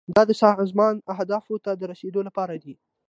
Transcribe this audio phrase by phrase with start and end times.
[0.15, 2.73] دا د سازمان اهدافو ته د رسیدو لپاره دی.